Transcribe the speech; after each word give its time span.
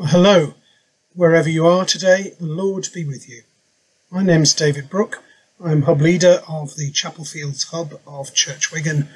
Hello, 0.00 0.54
wherever 1.12 1.48
you 1.48 1.66
are 1.66 1.84
today, 1.84 2.32
the 2.38 2.46
Lord 2.46 2.86
be 2.94 3.04
with 3.04 3.28
you. 3.28 3.42
My 4.12 4.22
name's 4.22 4.54
David 4.54 4.88
Brooke. 4.88 5.24
I'm 5.60 5.82
hub 5.82 6.00
leader 6.00 6.40
of 6.48 6.76
the 6.76 6.92
Chapel 6.92 7.24
Fields 7.24 7.64
hub 7.64 8.00
of 8.06 8.32
Church 8.32 8.70
Wigan, 8.70 9.08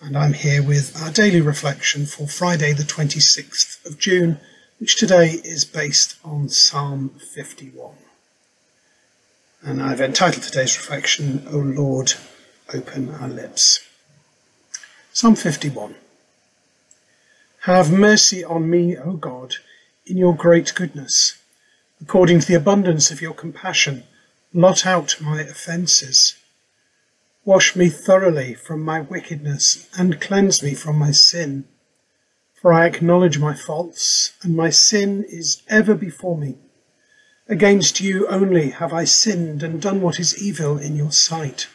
and 0.00 0.16
I'm 0.16 0.32
here 0.32 0.62
with 0.62 0.98
our 1.02 1.10
daily 1.10 1.42
reflection 1.42 2.06
for 2.06 2.26
Friday, 2.26 2.72
the 2.72 2.84
26th 2.84 3.84
of 3.84 3.98
June, 3.98 4.40
which 4.78 4.96
today 4.96 5.42
is 5.44 5.66
based 5.66 6.16
on 6.24 6.48
Psalm 6.48 7.10
51. 7.10 7.96
And 9.60 9.82
I've 9.82 10.00
entitled 10.00 10.42
today's 10.42 10.78
reflection, 10.78 11.46
O 11.50 11.58
Lord, 11.58 12.14
open 12.72 13.14
our 13.16 13.28
lips. 13.28 13.86
Psalm 15.12 15.34
51. 15.34 15.96
Have 17.64 17.92
mercy 17.92 18.42
on 18.42 18.70
me, 18.70 18.96
O 18.96 19.12
God, 19.12 19.56
in 20.10 20.16
your 20.16 20.34
great 20.34 20.74
goodness. 20.74 21.36
According 22.02 22.40
to 22.40 22.46
the 22.46 22.54
abundance 22.54 23.10
of 23.10 23.22
your 23.22 23.32
compassion, 23.32 24.02
blot 24.52 24.84
out 24.84 25.16
my 25.20 25.42
offences. 25.42 26.36
Wash 27.44 27.76
me 27.76 27.88
thoroughly 27.88 28.54
from 28.54 28.82
my 28.82 29.00
wickedness 29.00 29.88
and 29.96 30.20
cleanse 30.20 30.62
me 30.62 30.74
from 30.74 30.98
my 30.98 31.12
sin. 31.12 31.64
For 32.60 32.72
I 32.72 32.86
acknowledge 32.86 33.38
my 33.38 33.54
faults, 33.54 34.32
and 34.42 34.54
my 34.54 34.68
sin 34.68 35.24
is 35.28 35.62
ever 35.68 35.94
before 35.94 36.36
me. 36.36 36.56
Against 37.48 38.00
you 38.00 38.26
only 38.28 38.70
have 38.70 38.92
I 38.92 39.04
sinned 39.04 39.62
and 39.62 39.80
done 39.80 40.02
what 40.02 40.20
is 40.20 40.42
evil 40.42 40.76
in 40.76 40.96
your 40.96 41.12
sight, 41.12 41.68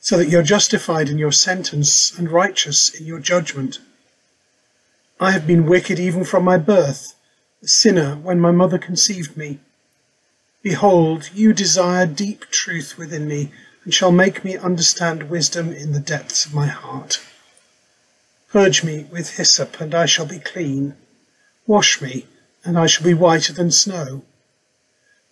so 0.00 0.16
that 0.16 0.28
you're 0.28 0.42
justified 0.42 1.08
in 1.08 1.18
your 1.18 1.32
sentence 1.32 2.16
and 2.18 2.30
righteous 2.30 2.88
in 2.88 3.04
your 3.04 3.20
judgment. 3.20 3.80
I 5.20 5.32
have 5.32 5.46
been 5.46 5.66
wicked 5.66 5.98
even 6.00 6.24
from 6.24 6.44
my 6.44 6.56
birth, 6.56 7.14
sinner 7.68 8.16
when 8.16 8.40
my 8.40 8.50
mother 8.50 8.78
conceived 8.78 9.36
me. 9.36 9.60
Behold, 10.62 11.30
you 11.34 11.52
desire 11.52 12.06
deep 12.06 12.46
truth 12.50 12.96
within 12.96 13.26
me, 13.26 13.52
and 13.84 13.92
shall 13.92 14.12
make 14.12 14.44
me 14.44 14.56
understand 14.56 15.30
wisdom 15.30 15.72
in 15.72 15.92
the 15.92 16.00
depths 16.00 16.46
of 16.46 16.54
my 16.54 16.66
heart. 16.66 17.20
Purge 18.50 18.84
me 18.84 19.06
with 19.10 19.36
hyssop, 19.36 19.80
and 19.80 19.94
I 19.94 20.06
shall 20.06 20.26
be 20.26 20.38
clean. 20.38 20.94
Wash 21.66 22.00
me, 22.00 22.26
and 22.64 22.78
I 22.78 22.86
shall 22.86 23.04
be 23.04 23.14
whiter 23.14 23.52
than 23.52 23.70
snow. 23.70 24.22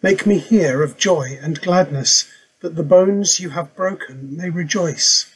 Make 0.02 0.26
me 0.26 0.38
hear 0.38 0.82
of 0.82 0.96
joy 0.96 1.38
and 1.40 1.60
gladness, 1.60 2.24
that 2.60 2.76
the 2.76 2.82
bones 2.82 3.40
you 3.40 3.50
have 3.50 3.76
broken 3.76 4.36
may 4.36 4.50
rejoice. 4.50 5.26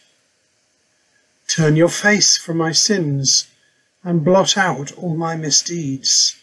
Turn 1.47 1.77
your 1.77 1.89
face 1.89 2.37
from 2.37 2.57
my 2.57 2.73
sins 2.73 3.47
and 4.03 4.25
blot 4.25 4.57
out 4.57 4.93
all 4.93 5.17
my 5.17 5.37
misdeeds. 5.37 6.37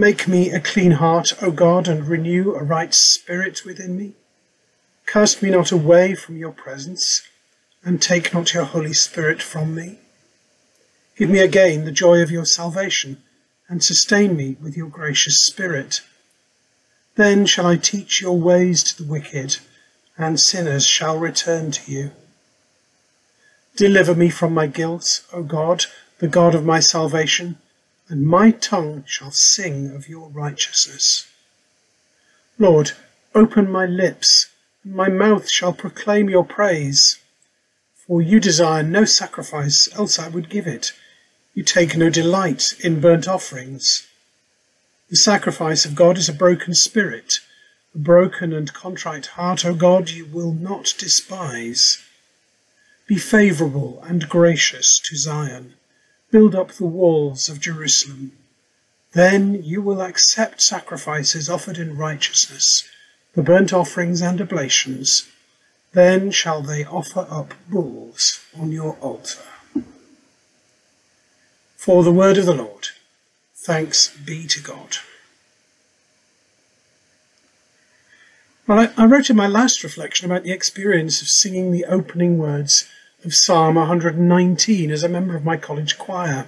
Make 0.00 0.26
me 0.26 0.50
a 0.50 0.60
clean 0.60 0.92
heart, 0.92 1.34
O 1.42 1.50
God, 1.50 1.86
and 1.86 2.08
renew 2.08 2.54
a 2.54 2.62
right 2.62 2.94
spirit 2.94 3.66
within 3.66 3.98
me. 3.98 4.14
Cast 5.04 5.42
me 5.42 5.50
not 5.50 5.72
away 5.72 6.14
from 6.14 6.38
your 6.38 6.52
presence, 6.52 7.20
and 7.84 8.00
take 8.00 8.32
not 8.32 8.54
your 8.54 8.64
Holy 8.64 8.94
Spirit 8.94 9.42
from 9.42 9.74
me. 9.74 9.98
Give 11.18 11.28
me 11.28 11.40
again 11.40 11.84
the 11.84 11.92
joy 11.92 12.22
of 12.22 12.30
your 12.30 12.46
salvation, 12.46 13.22
and 13.68 13.84
sustain 13.84 14.38
me 14.38 14.56
with 14.62 14.74
your 14.74 14.88
gracious 14.88 15.38
Spirit. 15.38 16.00
Then 17.16 17.44
shall 17.44 17.66
I 17.66 17.76
teach 17.76 18.22
your 18.22 18.40
ways 18.40 18.82
to 18.84 19.02
the 19.02 19.10
wicked, 19.10 19.58
and 20.16 20.40
sinners 20.40 20.86
shall 20.86 21.18
return 21.18 21.72
to 21.72 21.92
you. 21.92 22.12
Deliver 23.76 24.14
me 24.14 24.30
from 24.30 24.54
my 24.54 24.66
guilt, 24.66 25.26
O 25.30 25.42
God, 25.42 25.84
the 26.20 26.28
God 26.28 26.54
of 26.54 26.64
my 26.64 26.80
salvation, 26.80 27.58
and 28.10 28.26
my 28.26 28.50
tongue 28.50 29.04
shall 29.06 29.30
sing 29.30 29.94
of 29.94 30.08
your 30.08 30.28
righteousness. 30.30 31.28
Lord, 32.58 32.90
open 33.36 33.70
my 33.70 33.86
lips, 33.86 34.48
and 34.82 34.94
my 34.94 35.08
mouth 35.08 35.48
shall 35.48 35.72
proclaim 35.72 36.28
your 36.28 36.44
praise. 36.44 37.20
For 37.94 38.20
you 38.20 38.40
desire 38.40 38.82
no 38.82 39.04
sacrifice, 39.04 39.88
else 39.94 40.18
I 40.18 40.26
would 40.28 40.48
give 40.48 40.66
it. 40.66 40.92
You 41.54 41.62
take 41.62 41.96
no 41.96 42.10
delight 42.10 42.74
in 42.80 43.00
burnt 43.00 43.28
offerings. 43.28 44.08
The 45.08 45.16
sacrifice 45.16 45.84
of 45.84 45.94
God 45.94 46.18
is 46.18 46.28
a 46.28 46.32
broken 46.32 46.74
spirit. 46.74 47.38
A 47.94 47.98
broken 47.98 48.52
and 48.52 48.72
contrite 48.72 49.26
heart, 49.26 49.64
O 49.64 49.72
God, 49.72 50.10
you 50.10 50.26
will 50.26 50.52
not 50.52 50.94
despise. 50.98 52.02
Be 53.06 53.18
favourable 53.18 54.02
and 54.04 54.28
gracious 54.28 54.98
to 55.04 55.16
Zion 55.16 55.74
build 56.30 56.54
up 56.54 56.72
the 56.72 56.86
walls 56.86 57.48
of 57.48 57.60
Jerusalem. 57.60 58.32
Then 59.12 59.62
you 59.62 59.82
will 59.82 60.00
accept 60.00 60.60
sacrifices 60.60 61.50
offered 61.50 61.78
in 61.78 61.96
righteousness, 61.96 62.88
the 63.34 63.42
burnt 63.42 63.72
offerings 63.72 64.20
and 64.20 64.40
oblations. 64.40 65.28
Then 65.92 66.30
shall 66.30 66.62
they 66.62 66.84
offer 66.84 67.26
up 67.28 67.54
bulls 67.68 68.44
on 68.58 68.70
your 68.70 68.96
altar. 69.00 69.40
For 71.76 72.04
the 72.04 72.12
word 72.12 72.38
of 72.38 72.46
the 72.46 72.54
Lord. 72.54 72.88
Thanks 73.56 74.16
be 74.16 74.46
to 74.46 74.60
God. 74.60 74.98
Well, 78.66 78.78
I, 78.96 79.02
I 79.02 79.06
wrote 79.06 79.30
in 79.30 79.36
my 79.36 79.48
last 79.48 79.82
reflection 79.82 80.30
about 80.30 80.44
the 80.44 80.52
experience 80.52 81.20
of 81.20 81.28
singing 81.28 81.72
the 81.72 81.84
opening 81.86 82.38
words 82.38 82.88
of 83.24 83.34
Psalm 83.34 83.74
119 83.74 84.90
as 84.90 85.02
a 85.02 85.08
member 85.08 85.36
of 85.36 85.44
my 85.44 85.56
college 85.56 85.98
choir. 85.98 86.46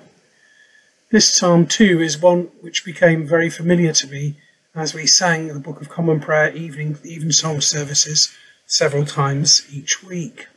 This 1.11 1.29
psalm, 1.29 1.67
too, 1.67 2.01
is 2.01 2.19
one 2.19 2.45
which 2.61 2.85
became 2.85 3.27
very 3.27 3.51
familiar 3.51 3.93
to 3.93 4.07
me 4.07 4.37
as 4.75 4.95
we 4.95 5.07
sang 5.07 5.49
the 5.49 5.61
Book 5.61 5.83
of 5.83 5.91
Common 5.91 6.21
Prayer 6.21 6.51
evening 6.55 6.99
evensong 7.05 7.61
services 7.61 8.33
several 8.67 9.05
times 9.05 9.67
each 9.71 10.03
week. 10.03 10.49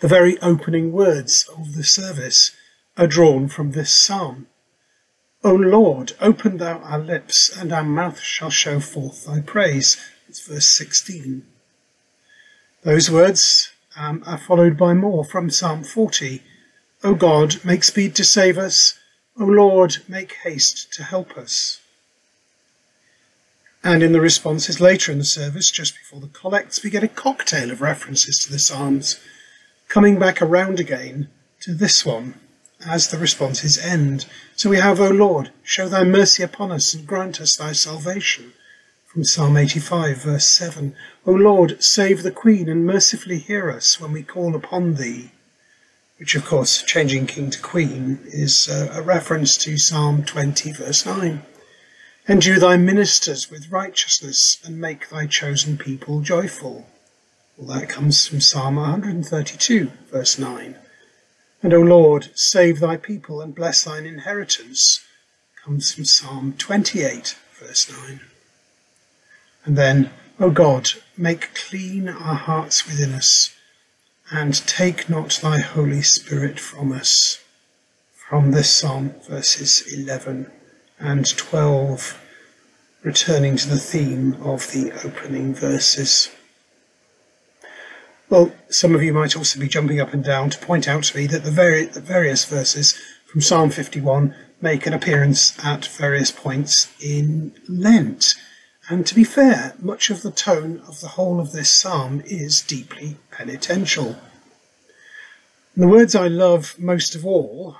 The 0.00 0.08
very 0.08 0.40
opening 0.40 0.92
words 0.92 1.46
of 1.58 1.74
the 1.74 1.84
service 1.84 2.52
are 2.96 3.06
drawn 3.06 3.48
from 3.48 3.72
this 3.72 3.92
psalm. 3.92 4.46
O 5.44 5.52
Lord, 5.52 6.12
open 6.20 6.56
thou 6.56 6.78
our 6.78 6.98
lips, 6.98 7.54
and 7.54 7.72
our 7.72 7.84
mouth 7.84 8.20
shall 8.20 8.50
show 8.50 8.80
forth 8.80 9.26
thy 9.26 9.40
praise. 9.40 9.98
It's 10.28 10.46
verse 10.46 10.66
16. 10.66 11.46
Those 12.82 13.10
words 13.10 13.70
um, 13.98 14.22
are 14.26 14.38
followed 14.38 14.76
by 14.76 14.94
more 14.94 15.24
from 15.24 15.50
Psalm 15.50 15.82
40. 15.82 16.42
O 17.04 17.14
God, 17.14 17.62
make 17.64 17.84
speed 17.84 18.14
to 18.16 18.24
save 18.24 18.56
us. 18.56 18.98
O 19.38 19.44
Lord, 19.44 19.98
make 20.08 20.34
haste 20.44 20.92
to 20.94 21.02
help 21.02 21.36
us. 21.36 21.80
And 23.84 24.02
in 24.02 24.12
the 24.12 24.20
responses 24.20 24.80
later 24.80 25.12
in 25.12 25.18
the 25.18 25.24
service, 25.24 25.70
just 25.70 25.94
before 25.94 26.20
the 26.20 26.28
collects, 26.28 26.82
we 26.82 26.90
get 26.90 27.04
a 27.04 27.08
cocktail 27.08 27.70
of 27.70 27.80
references 27.80 28.38
to 28.38 28.52
the 28.52 28.58
Psalms, 28.58 29.20
coming 29.88 30.18
back 30.18 30.42
around 30.42 30.80
again 30.80 31.28
to 31.60 31.74
this 31.74 32.04
one 32.04 32.34
as 32.86 33.08
the 33.08 33.18
responses 33.18 33.78
end. 33.78 34.26
So 34.56 34.70
we 34.70 34.78
have, 34.78 35.00
O 35.00 35.08
Lord, 35.08 35.50
show 35.62 35.88
thy 35.88 36.04
mercy 36.04 36.42
upon 36.42 36.72
us 36.72 36.94
and 36.94 37.06
grant 37.06 37.40
us 37.40 37.56
thy 37.56 37.72
salvation 37.72 38.52
from 39.18 39.24
Psalm 39.24 39.56
85, 39.56 40.18
verse 40.18 40.46
7. 40.46 40.94
O 41.26 41.32
Lord, 41.32 41.82
save 41.82 42.22
the 42.22 42.30
Queen 42.30 42.68
and 42.68 42.86
mercifully 42.86 43.38
hear 43.38 43.68
us 43.68 44.00
when 44.00 44.12
we 44.12 44.22
call 44.22 44.54
upon 44.54 44.94
thee. 44.94 45.32
Which, 46.20 46.36
of 46.36 46.44
course, 46.44 46.84
changing 46.84 47.26
king 47.26 47.50
to 47.50 47.60
queen 47.60 48.20
is 48.26 48.68
uh, 48.68 48.92
a 48.92 49.02
reference 49.02 49.56
to 49.58 49.76
Psalm 49.76 50.22
20, 50.22 50.70
verse 50.70 51.04
9. 51.04 51.42
Endue 52.28 52.60
thy 52.60 52.76
ministers 52.76 53.50
with 53.50 53.72
righteousness 53.72 54.60
and 54.64 54.80
make 54.80 55.08
thy 55.08 55.26
chosen 55.26 55.76
people 55.76 56.20
joyful. 56.20 56.86
Well, 57.56 57.76
that 57.76 57.88
comes 57.88 58.24
from 58.28 58.40
Psalm 58.40 58.76
132, 58.76 59.90
verse 60.12 60.38
9. 60.38 60.76
And, 61.64 61.74
O 61.74 61.80
Lord, 61.80 62.30
save 62.36 62.78
thy 62.78 62.96
people 62.96 63.40
and 63.40 63.52
bless 63.52 63.82
thine 63.82 64.06
inheritance, 64.06 65.04
comes 65.64 65.92
from 65.92 66.04
Psalm 66.04 66.54
28, 66.56 67.36
verse 67.60 67.90
9. 67.90 68.20
And 69.68 69.76
then, 69.76 70.10
O 70.40 70.50
God, 70.50 70.92
make 71.14 71.54
clean 71.54 72.08
our 72.08 72.34
hearts 72.34 72.86
within 72.86 73.12
us, 73.12 73.54
and 74.30 74.54
take 74.66 75.10
not 75.10 75.38
thy 75.42 75.58
Holy 75.58 76.00
Spirit 76.00 76.58
from 76.58 76.90
us. 76.90 77.44
From 78.14 78.52
this 78.52 78.70
psalm, 78.70 79.14
verses 79.28 79.84
11 79.92 80.50
and 80.98 81.36
12, 81.36 82.18
returning 83.02 83.58
to 83.58 83.68
the 83.68 83.78
theme 83.78 84.38
of 84.42 84.72
the 84.72 84.90
opening 85.06 85.54
verses. 85.54 86.30
Well, 88.30 88.54
some 88.70 88.94
of 88.94 89.02
you 89.02 89.12
might 89.12 89.36
also 89.36 89.60
be 89.60 89.68
jumping 89.68 90.00
up 90.00 90.14
and 90.14 90.24
down 90.24 90.48
to 90.48 90.58
point 90.66 90.88
out 90.88 91.04
to 91.04 91.16
me 91.18 91.26
that 91.26 91.44
the, 91.44 91.50
vari- 91.50 91.84
the 91.84 92.00
various 92.00 92.46
verses 92.46 92.98
from 93.26 93.42
Psalm 93.42 93.68
51 93.68 94.34
make 94.62 94.86
an 94.86 94.94
appearance 94.94 95.62
at 95.62 95.84
various 95.84 96.30
points 96.30 96.90
in 97.02 97.52
Lent. 97.68 98.34
And 98.90 99.06
to 99.06 99.14
be 99.14 99.24
fair, 99.24 99.74
much 99.78 100.08
of 100.08 100.22
the 100.22 100.30
tone 100.30 100.82
of 100.88 101.00
the 101.00 101.08
whole 101.08 101.40
of 101.40 101.52
this 101.52 101.70
psalm 101.70 102.22
is 102.24 102.62
deeply 102.62 103.18
penitential. 103.30 104.16
And 105.74 105.84
the 105.84 105.88
words 105.88 106.14
I 106.14 106.26
love 106.28 106.74
most 106.78 107.14
of 107.14 107.26
all 107.26 107.76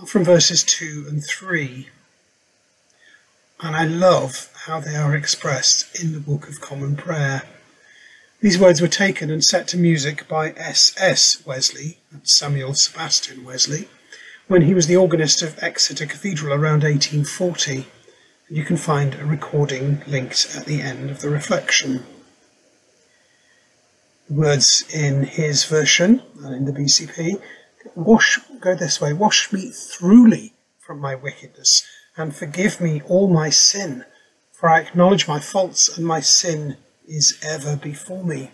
are 0.00 0.06
from 0.06 0.24
verses 0.24 0.64
2 0.64 1.06
and 1.08 1.24
3. 1.24 1.88
and 3.62 3.76
I 3.76 3.84
love 3.84 4.48
how 4.64 4.80
they 4.80 4.96
are 4.96 5.14
expressed 5.14 6.02
in 6.02 6.12
the 6.12 6.20
Book 6.20 6.48
of 6.48 6.60
Common 6.60 6.96
Prayer. 6.96 7.42
These 8.40 8.58
words 8.58 8.80
were 8.80 8.88
taken 8.88 9.30
and 9.30 9.44
set 9.44 9.68
to 9.68 9.76
music 9.76 10.26
by 10.26 10.52
S.S. 10.56 11.42
Wesley, 11.46 11.98
Samuel 12.22 12.72
Sebastian 12.74 13.44
Wesley, 13.44 13.88
when 14.48 14.62
he 14.62 14.72
was 14.74 14.86
the 14.86 14.96
organist 14.96 15.42
of 15.42 15.62
Exeter 15.62 16.06
Cathedral 16.06 16.54
around 16.54 16.82
1840. 16.82 17.86
You 18.52 18.64
can 18.64 18.76
find 18.76 19.14
a 19.14 19.24
recording 19.24 20.02
linked 20.08 20.56
at 20.56 20.64
the 20.64 20.80
end 20.82 21.08
of 21.08 21.20
the 21.20 21.30
reflection. 21.30 22.04
The 24.28 24.34
words 24.34 24.84
in 24.92 25.22
his 25.22 25.64
version 25.64 26.20
and 26.42 26.56
in 26.56 26.64
the 26.64 26.72
BCP 26.72 27.40
wash 27.94 28.40
go 28.60 28.74
this 28.74 29.00
way 29.00 29.12
wash 29.12 29.52
me 29.52 29.70
throughly 29.70 30.52
from 30.80 30.98
my 30.98 31.14
wickedness 31.14 31.86
and 32.16 32.34
forgive 32.34 32.80
me 32.80 33.00
all 33.06 33.28
my 33.28 33.50
sin 33.50 34.04
for 34.50 34.68
I 34.68 34.80
acknowledge 34.80 35.28
my 35.28 35.38
faults 35.38 35.96
and 35.96 36.04
my 36.04 36.18
sin 36.18 36.76
is 37.06 37.38
ever 37.42 37.76
before 37.76 38.24
me. 38.24 38.50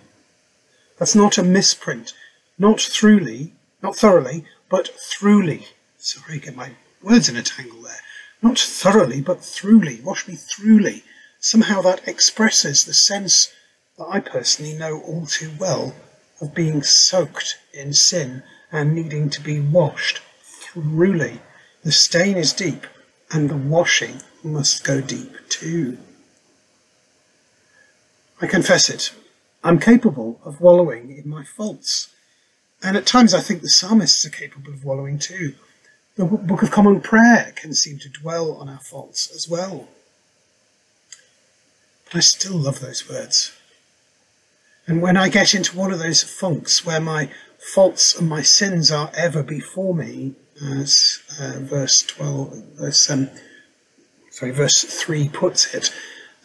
That's 0.99 1.15
not 1.15 1.39
a 1.39 1.43
misprint. 1.43 2.13
Not 2.59 2.77
throughly, 2.77 3.53
not 3.83 3.97
thoroughly, 3.97 4.45
but 4.69 4.89
throughly. 4.89 5.69
Sorry, 5.97 6.39
get 6.39 6.55
my 6.55 6.73
words 7.03 7.31
in 7.31 7.37
a 7.37 7.43
tangle 7.43 7.81
there. 7.81 8.06
Not 8.43 8.59
thoroughly, 8.59 9.21
but 9.21 9.41
throughly. 9.41 10.01
Wash 10.03 10.29
me 10.29 10.35
throughly. 10.35 11.03
Somehow 11.41 11.83
that 11.83 12.07
expresses 12.07 12.85
the 12.85 12.95
sense 12.95 13.53
that 13.99 14.07
I 14.07 14.21
personally 14.21 14.75
know 14.75 15.01
all 15.01 15.27
too 15.27 15.51
well 15.59 15.95
of 16.41 16.55
being 16.55 16.83
soaked 16.83 17.59
in 17.73 17.93
sin 17.93 18.43
and 18.71 18.95
needing 18.95 19.31
to 19.31 19.41
be 19.41 19.61
washed 19.61 20.21
throughly. 20.43 21.41
The 21.83 21.93
stain 21.93 22.37
is 22.37 22.53
deep, 22.53 22.87
and 23.31 23.49
the 23.49 23.57
washing 23.57 24.21
must 24.43 24.85
go 24.85 25.01
deep 25.01 25.33
too. 25.49 25.99
I 28.41 28.47
confess 28.47 28.91
it. 28.91 29.13
I'm 29.65 29.79
capable 29.79 30.41
of 30.45 30.61
wallowing 30.61 31.17
in 31.17 31.29
my 31.29 31.45
faults. 31.45 32.11
And 32.83 32.97
at 32.97 33.07
times 33.07 33.33
I 33.33 33.41
think 33.41 33.63
the 33.63 33.71
psalmists 33.71 34.27
are 34.27 34.31
capable 34.31 34.73
of 34.73 34.85
wallowing 34.85 35.19
too. 35.19 35.55
The 36.17 36.25
Book 36.25 36.63
of 36.63 36.71
Common 36.71 37.03
Prayer 37.03 37.53
can 37.57 37.75
seem 37.75 37.99
to 37.99 38.09
dwell 38.09 38.53
on 38.53 38.71
our 38.71 38.81
faults 38.81 39.31
as 39.35 39.49
well. 39.51 39.87
But 42.07 42.17
I 42.17 42.21
still 42.21 42.57
love 42.57 42.81
those 42.81 43.07
words. 43.07 43.53
And 44.87 45.03
when 45.03 45.19
I 45.19 45.29
get 45.29 45.55
into 45.55 45.77
one 45.77 45.93
of 45.93 45.99
those 45.99 46.23
funks 46.23 46.87
where 46.87 47.03
my 47.03 47.29
faults 47.59 48.19
and 48.19 48.31
my 48.31 48.41
sins 48.41 48.91
are 48.91 49.11
ever 49.15 49.43
before 49.43 49.95
me, 49.95 50.35
as 50.63 51.21
uh, 51.39 51.59
verse 51.59 51.99
12, 51.99 52.65
verse, 52.77 53.11
um, 53.11 53.29
sorry, 54.31 54.53
verse 54.53 54.85
3 54.85 55.29
puts 55.29 55.75
it, 55.75 55.93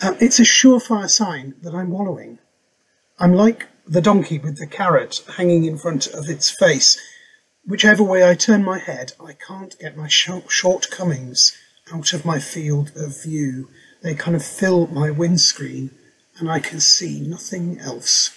um, 0.01 0.17
it's 0.19 0.39
a 0.39 0.43
surefire 0.43 1.09
sign 1.09 1.53
that 1.61 1.73
I'm 1.73 1.91
wallowing. 1.91 2.39
I'm 3.19 3.33
like 3.33 3.67
the 3.87 4.01
donkey 4.01 4.37
with 4.37 4.57
the 4.57 4.67
carrot 4.67 5.21
hanging 5.37 5.63
in 5.63 5.77
front 5.77 6.07
of 6.07 6.27
its 6.27 6.49
face. 6.49 6.99
Whichever 7.65 8.03
way 8.03 8.27
I 8.27 8.33
turn 8.33 8.63
my 8.63 8.79
head, 8.79 9.13
I 9.23 9.33
can't 9.33 9.77
get 9.77 9.95
my 9.95 10.07
shortcomings 10.07 11.55
out 11.93 12.11
of 12.11 12.25
my 12.25 12.39
field 12.39 12.91
of 12.95 13.21
view. 13.21 13.69
They 14.01 14.15
kind 14.15 14.35
of 14.35 14.43
fill 14.43 14.87
my 14.87 15.11
windscreen, 15.11 15.91
and 16.39 16.49
I 16.49 16.59
can 16.59 16.79
see 16.79 17.19
nothing 17.19 17.79
else. 17.79 18.35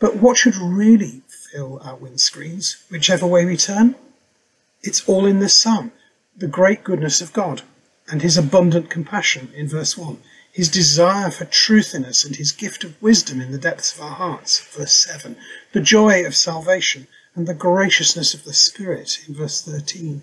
But 0.00 0.16
what 0.16 0.36
should 0.36 0.56
really 0.56 1.22
fill 1.28 1.80
our 1.84 1.96
windscreens, 1.96 2.82
whichever 2.90 3.26
way 3.28 3.46
we 3.46 3.56
turn? 3.56 3.94
It's 4.82 5.08
all 5.08 5.24
in 5.26 5.38
this 5.38 5.56
psalm 5.56 5.92
the 6.36 6.48
great 6.48 6.82
goodness 6.82 7.20
of 7.20 7.32
God 7.32 7.62
and 8.08 8.22
his 8.22 8.36
abundant 8.36 8.90
compassion 8.90 9.52
in 9.54 9.68
verse 9.68 9.96
1, 9.96 10.18
his 10.50 10.68
desire 10.68 11.30
for 11.30 11.44
truth 11.44 11.94
in 11.94 12.04
us 12.04 12.24
and 12.24 12.34
his 12.34 12.50
gift 12.50 12.82
of 12.82 13.00
wisdom 13.00 13.40
in 13.40 13.52
the 13.52 13.58
depths 13.58 13.94
of 13.94 14.02
our 14.02 14.14
hearts, 14.14 14.60
verse 14.74 14.94
7, 14.94 15.36
the 15.72 15.80
joy 15.80 16.26
of 16.26 16.34
salvation 16.34 17.06
and 17.34 17.46
the 17.46 17.54
graciousness 17.54 18.34
of 18.34 18.44
the 18.44 18.52
Spirit 18.52 19.20
in 19.26 19.34
verse 19.34 19.62
13. 19.62 20.22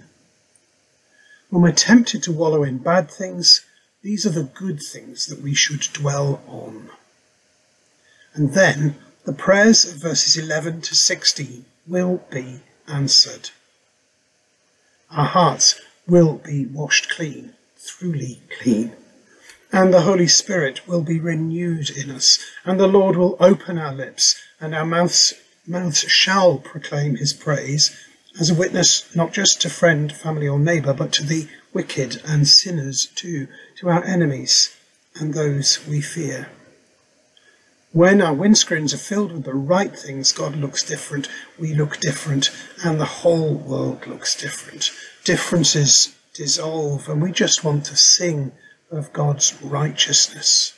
When 1.50 1.61
we're 1.63 1.71
tempted 1.71 2.23
to 2.23 2.31
wallow 2.31 2.63
in 2.63 2.77
bad 2.77 3.09
things, 3.09 3.65
these 4.01 4.25
are 4.25 4.31
the 4.31 4.44
good 4.44 4.81
things 4.81 5.25
that 5.25 5.41
we 5.41 5.53
should 5.53 5.81
dwell 5.94 6.41
on. 6.47 6.89
And 8.33 8.53
then 8.53 8.95
the 9.25 9.33
prayers 9.33 9.85
of 9.85 10.01
verses 10.01 10.38
11 10.38 10.81
to 10.81 10.95
16 10.95 11.65
will 11.88 12.23
be 12.29 12.61
answered. 12.88 13.50
Our 15.09 15.25
hearts 15.25 15.81
will 16.07 16.35
be 16.35 16.65
washed 16.65 17.09
clean 17.09 17.53
truly 17.85 18.41
clean. 18.62 18.94
And 19.71 19.94
the 19.94 20.01
Holy 20.01 20.27
Spirit 20.27 20.88
will 20.88 21.01
be 21.01 21.19
renewed 21.19 21.89
in 21.89 22.09
us, 22.09 22.39
and 22.65 22.79
the 22.79 22.88
Lord 22.88 23.15
will 23.15 23.38
open 23.39 23.77
our 23.77 23.94
lips, 23.94 24.41
and 24.59 24.73
our 24.73 24.85
mouths, 24.85 25.33
mouths 25.69 26.00
shall 26.00 26.57
proclaim 26.57 27.16
his 27.16 27.31
praise, 27.31 27.95
as 28.39 28.50
a 28.50 28.56
witness 28.56 29.16
not 29.16 29.31
just 29.31 29.62
to 29.62 29.69
friend, 29.69 30.12
family, 30.12 30.48
or 30.48 30.57
neighbour, 30.57 30.94
but 30.94 31.13
to 31.13 31.24
the 31.24 31.48
wicked 31.74 32.19
and 32.25 32.48
sinners 32.48 33.06
too, 33.06 33.48
to 33.77 33.88
our 33.88 34.04
enemies 34.04 34.75
and 35.19 35.33
those 35.33 35.86
we 35.86 36.01
fear. 36.01 36.50
When 37.92 38.21
our 38.21 38.33
windscreens 38.33 38.94
are 38.94 38.98
filled 38.98 39.31
with 39.31 39.44
the 39.45 39.54
right 39.54 39.98
things, 39.98 40.31
God 40.31 40.56
looks 40.56 40.83
different, 40.83 41.27
we 41.57 41.74
look 41.74 41.98
different, 42.00 42.51
and 42.83 43.00
the 43.00 43.06
whole 43.06 43.54
world 43.54 44.07
looks 44.07 44.36
different. 44.36 44.92
Differences 45.24 46.15
dissolve, 46.33 47.10
and 47.10 47.22
we 47.22 47.31
just 47.31 47.63
want 47.63 47.86
to 47.86 47.95
sing 47.95 48.51
of 48.92 49.13
God's 49.13 49.62
righteousness. 49.62 50.74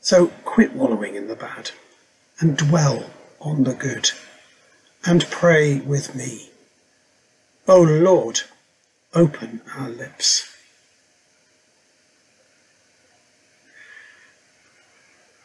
So 0.00 0.28
quit 0.44 0.74
wallowing 0.74 1.14
in 1.16 1.28
the 1.28 1.36
bad 1.36 1.72
and 2.40 2.56
dwell 2.56 3.10
on 3.40 3.64
the 3.64 3.74
good 3.74 4.10
and 5.04 5.30
pray 5.30 5.80
with 5.80 6.14
me. 6.14 6.50
O 7.68 7.80
Lord, 7.80 8.40
open 9.14 9.60
our 9.76 9.88
lips. 9.88 10.46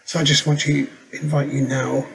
So 0.06 0.20
I 0.20 0.24
just 0.24 0.48
want 0.48 0.62
to 0.62 0.88
invite 1.12 1.52
you 1.52 1.68
now 1.68 2.08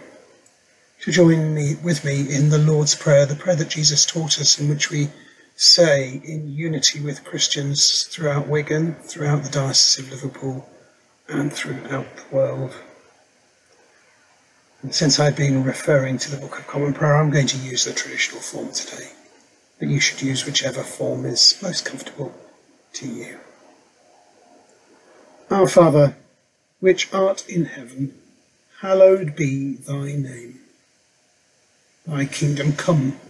to 1.01 1.11
join 1.11 1.55
me 1.55 1.77
with 1.83 2.05
me 2.05 2.33
in 2.35 2.51
the 2.51 2.59
Lord's 2.59 2.95
Prayer, 2.95 3.27
the 3.27 3.35
prayer 3.35 3.57
that 3.57 3.69
Jesus 3.69 4.05
taught 4.05 4.41
us, 4.41 4.61
in 4.61 4.69
which 4.69 4.91
we 4.91 5.09
say 5.57 6.21
in 6.25 6.53
unity 6.53 7.01
with 7.01 7.25
Christians 7.25 8.05
throughout 8.05 8.47
Wigan, 8.47 8.95
throughout 8.95 9.43
the 9.43 9.51
Diocese 9.51 10.05
of 10.05 10.11
Liverpool, 10.11 10.69
and 11.29 11.53
throughout 11.53 12.07
the 12.17 12.35
world. 12.35 12.75
And 14.83 14.95
since 14.95 15.21
I've 15.21 15.37
been 15.37 15.65
referring 15.65 16.19
to 16.19 16.31
the 16.31 16.37
Book 16.37 16.59
of 16.59 16.67
Common 16.67 16.95
Prayer, 16.95 17.17
I'm 17.17 17.31
going 17.31 17.47
to 17.49 17.59
use 17.59 17.85
the 17.85 17.93
traditional 17.93 18.41
form 18.41 18.73
today, 18.73 19.11
but 19.79 19.89
you 19.89 20.01
should 20.01 20.23
use 20.23 20.47
whichever 20.47 20.83
form 20.83 21.27
is 21.27 21.59
most 21.63 21.85
comfortable 21.85 22.35
to 22.95 23.07
you. 23.07 23.39
Our 25.51 25.69
Father, 25.69 26.17
which 26.79 27.13
art 27.13 27.49
in 27.49 27.67
heaven, 27.67 28.15
hallowed 28.81 29.37
be 29.37 29.75
thy 29.75 30.13
name. 30.13 30.61
Thy 32.07 32.25
kingdom 32.25 32.73
come 32.73 33.21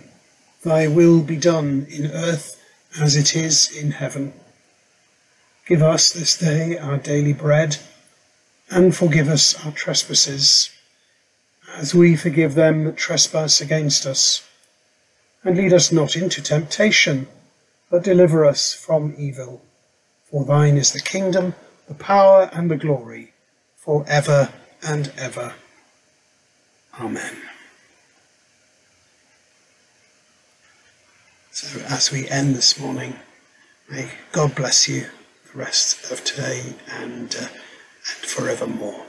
Thy 0.63 0.89
will 0.89 1.23
be 1.23 1.37
done 1.37 1.87
in 1.89 2.11
earth 2.11 2.63
as 2.99 3.17
it 3.17 3.35
is 3.35 3.75
in 3.75 3.93
heaven. 3.93 4.35
Give 5.67 5.83
us 5.83 6.11
this 6.13 6.37
day 6.37 6.77
our 6.77 6.99
daily 6.99 7.33
bread, 7.33 7.79
and 8.71 8.95
forgive 8.95 9.29
us 9.29 9.65
our 9.65 9.73
trespasses, 9.73 10.71
as 11.77 11.95
we 11.95 12.17
forgive 12.17 12.55
them 12.55 12.85
that 12.85 12.97
trespass 12.97 13.61
against 13.61 14.07
us. 14.07 14.47
And 15.43 15.57
lead 15.57 15.73
us 15.73 15.91
not 15.91 16.17
into 16.17 16.43
temptation, 16.43 17.27
but 17.91 18.05
deliver 18.05 18.45
us 18.45 18.75
from 18.75 19.15
evil. 19.17 19.63
For 20.25 20.45
thine 20.45 20.77
is 20.77 20.93
the 20.93 21.01
kingdom, 21.01 21.55
the 21.89 21.95
power, 21.95 22.51
and 22.53 22.71
the 22.71 22.77
glory, 22.77 23.33
for 23.77 24.05
ever 24.07 24.53
and 24.83 25.13
ever. 25.17 25.55
Amen. 27.01 27.37
So 31.51 31.81
as 31.89 32.13
we 32.13 32.29
end 32.29 32.55
this 32.55 32.79
morning, 32.79 33.19
may 33.91 34.11
God 34.33 34.55
bless 34.55 34.89
you 34.89 35.07
the 35.53 35.59
rest 35.59 36.11
of 36.13 36.23
today 36.25 36.75
and, 36.89 37.35
uh, 37.35 37.41
and 37.41 37.51
forevermore. 38.03 39.05